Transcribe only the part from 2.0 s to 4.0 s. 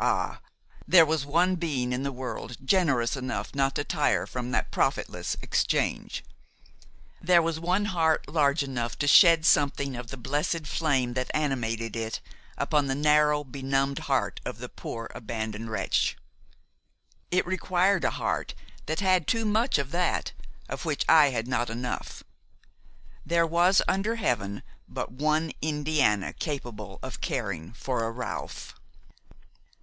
the world generous enough not to